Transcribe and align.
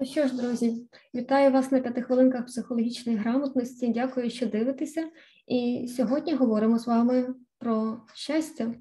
Ну 0.00 0.06
що 0.06 0.26
ж, 0.26 0.36
друзі, 0.36 0.88
вітаю 1.14 1.52
вас 1.52 1.72
на 1.72 1.80
п'яти 1.80 2.02
хвилинках 2.02 2.46
психологічної 2.46 3.18
грамотності. 3.18 3.92
Дякую, 3.92 4.30
що 4.30 4.46
дивитеся. 4.46 5.08
І 5.46 5.88
сьогодні 5.96 6.34
говоримо 6.34 6.78
з 6.78 6.86
вами 6.86 7.34
про 7.58 8.00
щастя, 8.14 8.74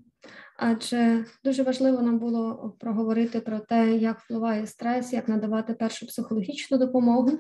адже 0.57 1.25
дуже 1.43 1.63
важливо 1.63 2.01
нам 2.01 2.19
було 2.19 2.75
проговорити 2.79 3.39
про 3.39 3.59
те, 3.59 3.95
як 3.95 4.20
впливає 4.20 4.68
стрес, 4.68 5.13
як 5.13 5.27
надавати 5.27 5.73
першу 5.73 6.07
психологічну 6.07 6.77
допомогу 6.77 7.39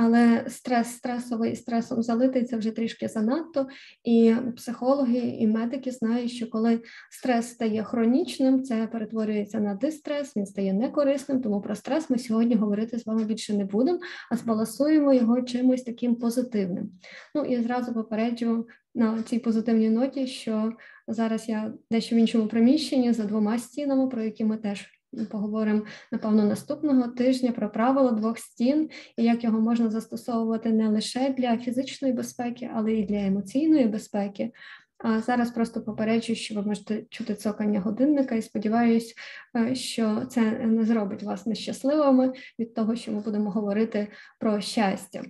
але 0.00 0.44
стрес 0.48 0.88
стресовий 0.88 1.52
і 1.52 1.56
стресом 1.56 2.02
залитий 2.02 2.44
це 2.44 2.56
вже 2.56 2.70
трішки 2.70 3.08
занадто. 3.08 3.66
І 4.04 4.34
психологи 4.56 5.18
і 5.18 5.46
медики 5.46 5.90
знають, 5.90 6.30
що 6.30 6.50
коли 6.50 6.80
стрес 7.10 7.48
стає 7.48 7.84
хронічним, 7.84 8.62
це 8.62 8.86
перетворюється 8.86 9.60
на 9.60 9.74
дистрес, 9.74 10.36
він 10.36 10.46
стає 10.46 10.72
некорисним. 10.72 11.42
Тому 11.42 11.60
про 11.60 11.74
стрес 11.74 12.10
ми 12.10 12.18
сьогодні 12.18 12.54
говорити 12.54 12.98
з 12.98 13.06
вами 13.06 13.24
більше 13.24 13.54
не 13.54 13.64
будемо, 13.64 13.98
а 14.30 14.36
збалансуємо 14.36 15.14
його 15.14 15.42
чимось 15.42 15.82
таким 15.82 16.16
позитивним. 16.16 16.90
Ну 17.34 17.44
і 17.44 17.62
зразу 17.62 17.94
попереджу 17.94 18.66
на 18.98 19.22
цій 19.22 19.38
позитивній 19.38 19.90
ноті, 19.90 20.26
що 20.26 20.72
зараз 21.08 21.48
я 21.48 21.72
дещо 21.90 22.16
в 22.16 22.18
іншому 22.18 22.46
приміщенні 22.46 23.12
за 23.12 23.24
двома 23.24 23.58
стінами, 23.58 24.08
про 24.08 24.22
які 24.22 24.44
ми 24.44 24.56
теж 24.56 24.86
поговоримо 25.30 25.82
напевно 26.12 26.44
наступного 26.44 27.08
тижня 27.08 27.52
про 27.52 27.70
правила 27.70 28.12
двох 28.12 28.38
стін 28.38 28.90
і 29.16 29.24
як 29.24 29.44
його 29.44 29.60
можна 29.60 29.90
застосовувати 29.90 30.72
не 30.72 30.88
лише 30.88 31.34
для 31.38 31.58
фізичної 31.58 32.14
безпеки, 32.14 32.70
але 32.74 32.92
й 32.92 33.06
для 33.06 33.26
емоційної 33.26 33.86
безпеки. 33.86 34.52
А 34.98 35.20
зараз 35.20 35.50
просто 35.50 35.82
попереджую, 35.82 36.36
що 36.36 36.54
ви 36.54 36.62
можете 36.62 37.02
чути 37.10 37.34
цокання 37.34 37.80
годинника, 37.80 38.34
і 38.34 38.42
сподіваюся, 38.42 39.14
е, 39.56 39.74
що 39.74 40.22
це 40.30 40.40
не 40.50 40.84
зробить 40.84 41.22
вас 41.22 41.46
нещасливими 41.46 42.32
від 42.58 42.74
того, 42.74 42.96
що 42.96 43.12
ми 43.12 43.20
будемо 43.20 43.50
говорити 43.50 44.08
про 44.38 44.60
щастя. 44.60 45.22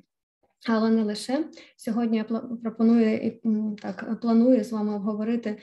Але 0.66 0.90
не 0.90 1.02
лише 1.02 1.44
сьогодні 1.76 2.16
я 2.16 2.24
пропоную 2.62 3.16
і 3.16 3.40
так 3.82 4.20
планую 4.20 4.64
з 4.64 4.72
вами 4.72 4.94
обговорити 4.94 5.58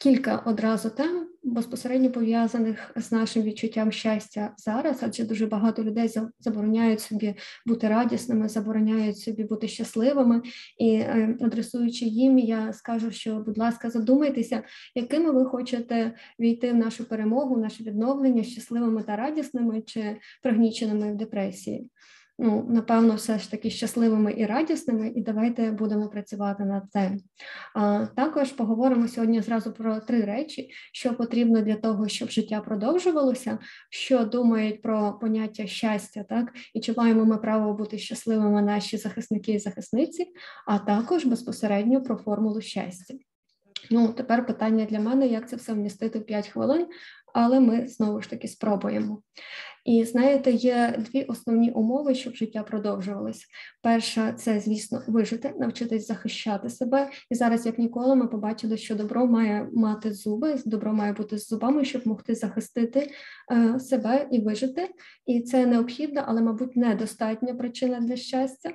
кілька 0.00 0.36
одразу 0.36 0.90
тем 0.90 1.26
безпосередньо 1.42 2.10
пов'язаних 2.10 2.92
з 2.96 3.12
нашим 3.12 3.42
відчуттям 3.42 3.92
щастя 3.92 4.54
зараз, 4.56 4.98
адже 5.02 5.24
дуже 5.24 5.46
багато 5.46 5.84
людей 5.84 6.10
забороняють 6.38 7.00
собі 7.00 7.34
бути 7.66 7.88
радісними, 7.88 8.48
забороняють 8.48 9.18
собі 9.18 9.44
бути 9.44 9.68
щасливими. 9.68 10.42
І 10.78 10.94
е, 10.94 11.36
адресуючи 11.40 12.04
їм, 12.04 12.38
я 12.38 12.72
скажу, 12.72 13.10
що, 13.10 13.34
будь 13.34 13.58
ласка, 13.58 13.90
задумайтеся, 13.90 14.62
якими 14.94 15.30
ви 15.30 15.44
хочете 15.44 16.14
війти 16.38 16.72
в 16.72 16.76
нашу 16.76 17.04
перемогу, 17.04 17.54
в 17.54 17.58
наше 17.58 17.84
відновлення 17.84 18.42
щасливими 18.42 19.02
та 19.02 19.16
радісними 19.16 19.82
чи 19.82 20.16
пригніченими 20.42 21.12
в 21.12 21.16
депресії 21.16 21.90
ну, 22.42 22.66
напевно, 22.68 23.14
все 23.14 23.38
ж 23.38 23.50
таки 23.50 23.70
щасливими 23.70 24.34
і 24.36 24.46
радісними, 24.46 25.12
і 25.16 25.22
давайте 25.22 25.70
будемо 25.70 26.08
працювати 26.08 26.64
над 26.64 26.82
цим. 26.90 27.20
А, 27.74 28.06
Також 28.06 28.52
поговоримо 28.52 29.08
сьогодні 29.08 29.40
зразу 29.40 29.72
про 29.72 30.00
три 30.00 30.20
речі, 30.20 30.70
що 30.92 31.14
потрібно 31.14 31.60
для 31.60 31.76
того, 31.76 32.08
щоб 32.08 32.30
життя 32.30 32.60
продовжувалося, 32.60 33.58
що 33.90 34.24
думають 34.24 34.82
про 34.82 35.18
поняття 35.20 35.66
щастя, 35.66 36.24
так 36.28 36.52
і 36.74 36.80
чи 36.80 36.94
маємо 36.96 37.24
ми 37.24 37.36
право 37.36 37.74
бути 37.74 37.98
щасливими 37.98 38.62
наші 38.62 38.96
захисники 38.96 39.52
і 39.52 39.58
захисниці, 39.58 40.26
а 40.66 40.78
також 40.78 41.24
безпосередньо 41.24 42.02
про 42.02 42.16
формулу 42.16 42.60
щастя. 42.60 43.14
Ну, 43.90 44.08
тепер 44.08 44.46
питання 44.46 44.84
для 44.84 45.00
мене, 45.00 45.26
як 45.26 45.48
це 45.48 45.56
все 45.56 45.72
вмістити 45.72 46.18
в 46.18 46.26
5 46.26 46.48
хвилин, 46.48 46.86
але 47.34 47.60
ми 47.60 47.88
знову 47.88 48.22
ж 48.22 48.30
таки 48.30 48.48
спробуємо. 48.48 49.22
І 49.84 50.04
знаєте, 50.04 50.50
є 50.50 50.94
дві 50.98 51.22
основні 51.22 51.70
умови, 51.70 52.14
щоб 52.14 52.34
життя 52.34 52.62
продовжувалось. 52.62 53.46
Перша 53.82 54.32
це, 54.32 54.60
звісно, 54.60 55.02
вижити, 55.08 55.54
навчитись 55.58 56.06
захищати 56.06 56.70
себе. 56.70 57.10
І 57.30 57.34
зараз, 57.34 57.66
як 57.66 57.78
ніколи, 57.78 58.16
ми 58.16 58.26
побачили, 58.26 58.76
що 58.76 58.94
добро 58.94 59.26
має 59.26 59.68
мати 59.72 60.12
зуби, 60.12 60.58
добро 60.66 60.92
має 60.92 61.12
бути 61.12 61.38
з 61.38 61.48
зубами, 61.48 61.84
щоб 61.84 62.06
могти 62.06 62.34
захистити 62.34 63.10
е, 63.52 63.80
себе 63.80 64.28
і 64.32 64.40
вижити. 64.40 64.88
І 65.26 65.40
це 65.40 65.66
необхідна, 65.66 66.24
але, 66.28 66.42
мабуть, 66.42 66.76
недостатня 66.76 67.54
причина 67.54 68.00
для 68.00 68.16
щастя. 68.16 68.70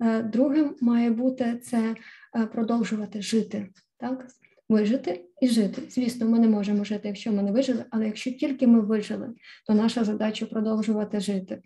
Е, 0.00 0.22
другим 0.22 0.76
має 0.80 1.10
бути 1.10 1.60
це 1.64 1.94
е, 2.36 2.46
продовжувати 2.46 3.22
жити. 3.22 3.68
Так, 3.98 4.26
вижити 4.68 5.24
і 5.40 5.48
жити. 5.48 5.82
Звісно, 5.90 6.28
ми 6.28 6.38
не 6.38 6.48
можемо 6.48 6.84
жити, 6.84 7.08
якщо 7.08 7.32
ми 7.32 7.42
не 7.42 7.52
вижили, 7.52 7.84
але 7.90 8.06
якщо 8.06 8.32
тільки 8.32 8.66
ми 8.66 8.80
вижили, 8.80 9.28
то 9.66 9.74
наша 9.74 10.04
задача 10.04 10.46
продовжувати 10.46 11.20
жити. 11.20 11.62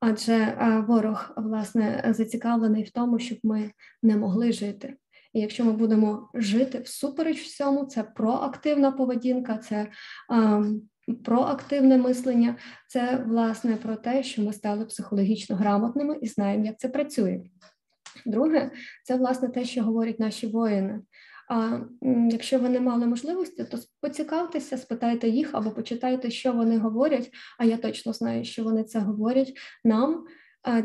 Адже 0.00 0.56
ворог 0.88 1.32
власне 1.36 2.12
зацікавлений 2.16 2.84
в 2.84 2.90
тому, 2.90 3.18
щоб 3.18 3.38
ми 3.42 3.70
не 4.02 4.16
могли 4.16 4.52
жити. 4.52 4.94
І 5.32 5.40
якщо 5.40 5.64
ми 5.64 5.72
будемо 5.72 6.28
жити 6.34 6.78
всупереч 6.78 7.40
всьому, 7.40 7.84
це 7.84 8.02
проактивна 8.02 8.92
поведінка, 8.92 9.58
це 9.58 9.86
а, 10.28 10.64
проактивне 11.24 11.98
мислення, 11.98 12.56
це 12.88 13.24
власне 13.26 13.76
про 13.76 13.96
те, 13.96 14.22
що 14.22 14.42
ми 14.42 14.52
стали 14.52 14.84
психологічно 14.84 15.56
грамотними 15.56 16.18
і 16.22 16.26
знаємо, 16.26 16.64
як 16.64 16.78
це 16.78 16.88
працює. 16.88 17.40
Друге, 18.26 18.70
це 19.04 19.16
власне 19.16 19.48
те, 19.48 19.64
що 19.64 19.82
говорять 19.82 20.20
наші 20.20 20.46
воїни. 20.46 21.00
А 21.54 21.80
якщо 22.30 22.58
ви 22.58 22.68
не 22.68 22.80
мали 22.80 23.06
можливості, 23.06 23.64
то 23.64 23.78
поцікавтеся, 24.00 24.78
спитайте 24.78 25.28
їх 25.28 25.50
або 25.52 25.70
почитайте, 25.70 26.30
що 26.30 26.52
вони 26.52 26.78
говорять. 26.78 27.30
А 27.58 27.64
я 27.64 27.76
точно 27.76 28.12
знаю, 28.12 28.44
що 28.44 28.64
вони 28.64 28.84
це 28.84 28.98
говорять 28.98 29.52
нам. 29.84 30.24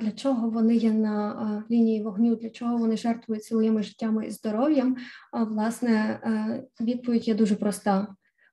Для 0.01 0.11
чого 0.11 0.50
вони 0.50 0.75
є 0.75 0.91
на 0.91 1.63
лінії 1.72 2.03
вогню, 2.03 2.35
для 2.35 2.50
чого 2.50 2.78
вони 2.78 2.97
жертвують 2.97 3.44
своїми 3.44 3.83
життями 3.83 4.28
і 4.28 4.31
здоров'ям? 4.31 4.95
Власне 5.33 6.19
відповідь 6.81 7.28
є 7.28 7.35
дуже 7.35 7.55
проста. 7.55 8.07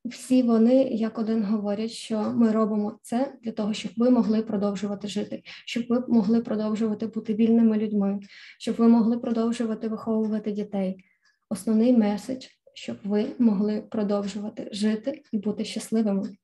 Всі 0.05 0.43
вони 0.43 0.83
як 0.83 1.19
один 1.19 1.45
говорять, 1.45 1.91
що 1.91 2.33
ми 2.37 2.53
робимо 2.53 2.99
це 3.03 3.35
для 3.43 3.53
того, 3.53 3.73
щоб 3.73 3.93
ви 3.97 4.11
могли 4.11 4.43
продовжувати 4.43 5.09
жити, 5.09 5.43
щоб 5.45 5.85
ви 5.89 6.05
могли 6.09 6.41
продовжувати 6.41 7.07
бути 7.07 7.35
вільними 7.35 7.79
людьми, 7.79 8.21
щоб 8.59 8.77
ви 8.77 8.89
могли 8.89 9.19
продовжувати 9.19 9.89
виховувати 9.89 10.53
дітей 10.53 11.05
основний 11.55 11.93
меседж, 11.93 12.47
щоб 12.75 12.97
ви 13.05 13.27
могли 13.39 13.81
продовжувати 13.81 14.69
жити 14.73 15.23
і 15.33 15.39
бути 15.39 15.65
щасливими. 15.65 16.37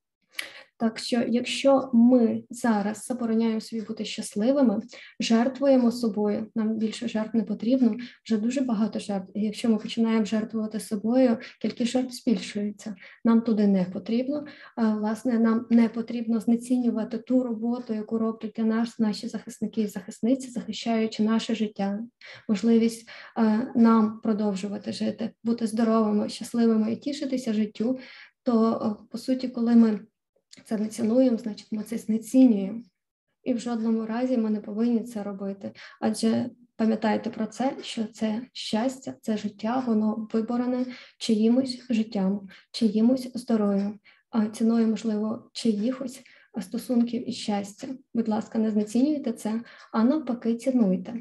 Так 0.80 0.98
що, 0.98 1.24
якщо 1.28 1.90
ми 1.92 2.42
зараз 2.50 3.06
забороняємо 3.06 3.60
собі 3.60 3.82
бути 3.82 4.04
щасливими, 4.04 4.80
жертвуємо 5.20 5.92
собою, 5.92 6.46
нам 6.54 6.78
більше 6.78 7.08
жертв 7.08 7.36
не 7.36 7.42
потрібно, 7.42 7.96
вже 8.24 8.36
дуже 8.36 8.60
багато 8.60 8.98
жертв. 8.98 9.30
І 9.34 9.42
якщо 9.42 9.68
ми 9.68 9.78
починаємо 9.78 10.24
жертвувати 10.24 10.80
собою, 10.80 11.38
кількість 11.62 11.92
жертв 11.92 12.12
збільшується. 12.12 12.94
Нам 13.24 13.40
туди 13.40 13.66
не 13.66 13.84
потрібно. 13.84 14.46
А, 14.76 14.94
Власне, 14.94 15.38
нам 15.38 15.66
не 15.70 15.88
потрібно 15.88 16.40
знецінювати 16.40 17.18
ту 17.18 17.42
роботу, 17.42 17.94
яку 17.94 18.18
роблять 18.18 18.52
для 18.56 18.64
нас 18.64 18.98
наші 18.98 19.28
захисники 19.28 19.80
і 19.80 19.86
захисниці, 19.86 20.50
захищаючи 20.50 21.22
наше 21.22 21.54
життя, 21.54 22.00
можливість 22.48 23.08
а, 23.36 23.58
нам 23.74 24.20
продовжувати 24.20 24.92
жити, 24.92 25.30
бути 25.44 25.66
здоровими, 25.66 26.28
щасливими 26.28 26.92
і 26.92 26.96
тішитися 26.96 27.52
життю. 27.52 27.98
То 28.42 29.06
по 29.10 29.18
суті, 29.18 29.48
коли 29.48 29.76
ми 29.76 30.00
це 30.64 30.76
не 30.76 30.88
цінуємо, 30.88 31.36
значить 31.36 31.72
ми 31.72 31.82
це 31.82 31.98
знецінюємо. 31.98 32.82
І 33.42 33.54
в 33.54 33.58
жодному 33.58 34.06
разі 34.06 34.38
ми 34.38 34.50
не 34.50 34.60
повинні 34.60 35.00
це 35.00 35.22
робити. 35.22 35.72
Адже 36.00 36.50
пам'ятайте 36.76 37.30
про 37.30 37.46
це, 37.46 37.76
що 37.82 38.04
це 38.04 38.42
щастя, 38.52 39.14
це 39.20 39.36
життя, 39.36 39.84
воно 39.86 40.28
виборене 40.32 40.86
чиїмось 41.18 41.86
життям, 41.90 42.48
чиїмось 42.72 43.30
здоров'ям, 43.34 44.00
ціною, 44.52 44.86
можливо, 44.86 45.50
чиїхось 45.52 46.22
стосунків 46.60 47.28
і 47.28 47.32
щастя. 47.32 47.88
Будь 48.14 48.28
ласка, 48.28 48.58
не 48.58 48.70
знецінюйте 48.70 49.32
це, 49.32 49.60
а 49.92 50.04
навпаки, 50.04 50.54
цінуйте. 50.54 51.14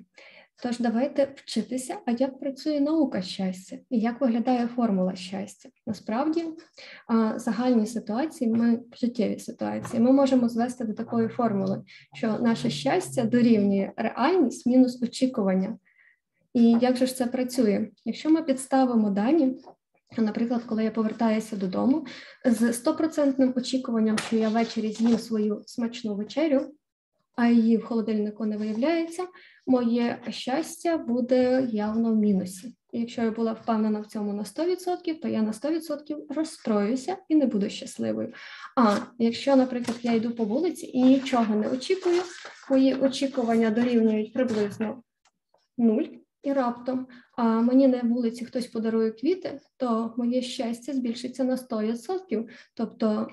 Тож 0.64 0.80
давайте 0.80 1.34
вчитися, 1.36 1.98
а 2.06 2.12
як 2.12 2.40
працює 2.40 2.80
наука 2.80 3.22
щастя 3.22 3.78
і 3.90 4.00
як 4.00 4.22
виглядає 4.22 4.68
формула 4.68 5.16
щастя. 5.16 5.70
Насправді, 5.88 6.46
загальні 7.36 7.86
ситуації, 7.86 8.52
ми 8.52 8.80
життєві 9.02 9.40
ситуації, 9.40 10.02
ми 10.02 10.12
можемо 10.12 10.50
звести 10.50 10.84
до 10.84 10.94
такої 10.94 11.28
формули, 11.28 11.84
що 12.14 12.40
наше 12.40 12.70
щастя 12.70 13.24
дорівнює 13.24 13.92
реальність 13.98 14.66
мінус 14.66 15.04
очікування. 15.04 15.78
І 16.54 16.72
як 16.72 16.98
же 16.98 17.06
ж 17.06 17.16
це 17.16 17.26
працює? 17.26 17.88
Якщо 18.06 18.30
ми 18.30 18.44
підставимо 18.44 19.10
дані, 19.10 19.58
наприклад, 20.18 20.64
коли 20.64 20.84
я 20.84 20.92
повертаюся 20.92 21.56
додому 21.56 22.06
з 22.46 22.74
стопроцентним 22.74 23.54
очікуванням, 23.56 24.18
що 24.18 24.36
я 24.36 24.50
ввечері 24.50 24.92
з'їм 24.92 25.18
свою 25.18 25.64
смачну 25.66 26.16
вечерю, 26.16 26.62
а 27.40 27.48
її 27.48 27.78
в 27.78 27.86
холодильнику 27.86 28.46
не 28.46 28.58
виявляється, 28.58 29.28
моє 29.68 30.22
щастя 30.30 30.98
буде 30.98 31.68
явно 31.72 32.14
в 32.14 32.16
мінусі. 32.16 32.76
Якщо 32.92 33.22
я 33.22 33.32
була 33.32 33.54
впевнена 33.54 34.00
в 34.00 34.06
цьому 34.06 34.34
на 34.34 34.44
100%, 34.44 35.20
то 35.22 35.28
я 35.28 35.42
на 35.42 35.52
100% 35.52 36.34
розстроюся 36.36 37.18
і 37.30 37.36
не 37.36 37.46
буду 37.46 37.70
щасливою. 37.70 38.34
А 38.76 38.98
якщо, 39.20 39.56
наприклад, 39.56 39.98
я 40.02 40.14
йду 40.14 40.32
по 40.32 40.44
вулиці 40.44 40.92
і 40.94 41.04
нічого 41.04 41.56
не 41.56 41.70
очікую, 41.70 42.22
мої 42.70 42.96
очікування 42.96 43.70
дорівнюють 43.70 44.34
приблизно 44.34 45.04
нуль. 45.78 46.06
І 46.44 46.54
раптом 46.54 47.08
а 47.38 47.44
мені 47.44 47.88
на 47.88 48.02
вулиці 48.02 48.46
хтось 48.46 48.68
подарує 48.68 49.12
квіти, 49.12 49.60
то 49.78 50.14
моє 50.18 50.42
щастя 50.42 50.94
збільшиться 50.94 51.44
на 51.44 51.56
100%. 51.56 52.48
Тобто 52.74 53.28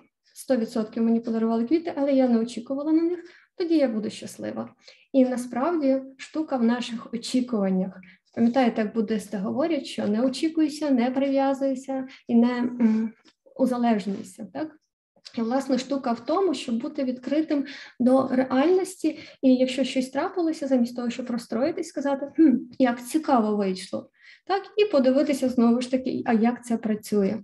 100% 0.50 1.00
мені 1.00 1.20
подарували 1.20 1.64
квіти, 1.64 1.92
але 1.96 2.12
я 2.12 2.28
не 2.28 2.38
очікувала 2.38 2.92
на 2.92 3.02
них, 3.02 3.24
тоді 3.56 3.76
я 3.76 3.88
буду 3.88 4.10
щаслива. 4.10 4.74
І 5.12 5.24
насправді 5.24 6.02
штука 6.16 6.56
в 6.56 6.64
наших 6.64 7.14
очікуваннях. 7.14 8.00
Пам'ятаєте, 8.34 8.82
як 8.82 8.94
буддисти 8.94 9.36
говорять, 9.36 9.86
що 9.86 10.08
не 10.08 10.22
очікуйся, 10.22 10.90
не 10.90 11.10
прив'язуйся 11.10 12.06
і 12.28 12.34
не 12.34 12.70
узалежнюйся. 13.56 14.46
Так? 14.52 14.76
І, 15.38 15.40
власне, 15.40 15.78
штука 15.78 16.12
в 16.12 16.26
тому, 16.26 16.54
щоб 16.54 16.80
бути 16.80 17.04
відкритим 17.04 17.64
до 18.00 18.28
реальності, 18.28 19.18
і 19.42 19.54
якщо 19.54 19.84
щось 19.84 20.10
трапилося, 20.10 20.66
замість 20.66 20.96
того, 20.96 21.10
щоб 21.10 21.30
розстроїтись, 21.30 21.88
сказати, 21.88 22.32
хм, 22.36 22.56
як 22.78 23.06
цікаво 23.06 23.56
вийшло, 23.56 24.10
так, 24.46 24.62
і 24.76 24.84
подивитися 24.84 25.48
знову 25.48 25.80
ж 25.80 25.90
таки, 25.90 26.22
а 26.26 26.32
як 26.32 26.64
це 26.64 26.76
працює. 26.76 27.38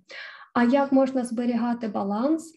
А 0.53 0.65
як 0.65 0.93
можна 0.93 1.25
зберігати 1.25 1.89
баланс, 1.89 2.55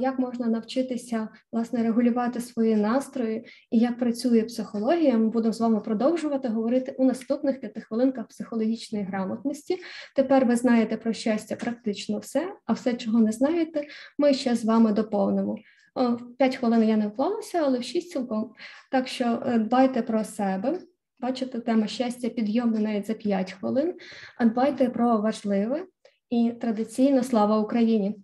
як 0.00 0.18
можна 0.18 0.46
навчитися 0.46 1.28
власне 1.52 1.82
регулювати 1.82 2.40
свої 2.40 2.76
настрої 2.76 3.46
і 3.70 3.78
як 3.78 3.98
працює 3.98 4.42
психологія? 4.42 5.18
Ми 5.18 5.28
будемо 5.28 5.52
з 5.52 5.60
вами 5.60 5.80
продовжувати 5.80 6.48
говорити 6.48 6.94
у 6.98 7.04
наступних 7.04 7.60
п'яти 7.60 7.80
хвилинках 7.80 8.28
психологічної 8.28 9.04
грамотності. 9.04 9.78
Тепер 10.16 10.46
ви 10.46 10.56
знаєте 10.56 10.96
про 10.96 11.12
щастя 11.12 11.56
практично 11.56 12.18
все, 12.18 12.52
а 12.66 12.72
все, 12.72 12.94
чого 12.94 13.20
не 13.20 13.32
знаєте, 13.32 13.84
ми 14.18 14.34
ще 14.34 14.56
з 14.56 14.64
вами 14.64 14.92
доповнимо. 14.92 15.56
В 15.94 16.36
5 16.38 16.56
хвилин 16.56 16.84
я 16.84 16.96
не 16.96 17.08
вклалася, 17.08 17.62
але 17.64 17.78
в 17.78 17.84
6 17.84 18.10
цілком. 18.10 18.52
Так 18.90 19.08
що 19.08 19.42
е, 19.46 19.58
дбайте 19.58 20.02
про 20.02 20.24
себе. 20.24 20.78
Бачите, 21.20 21.60
тема 21.60 21.86
щастя 21.86 22.28
підйомна 22.28 22.80
навіть 22.80 23.06
за 23.06 23.14
5 23.14 23.52
хвилин. 23.52 23.94
А 24.38 24.44
дбайте 24.44 24.88
про 24.88 25.20
важливе 25.20 25.86
і 26.30 26.52
традиційно 26.60 27.22
слава 27.22 27.58
Україні. 27.58 28.16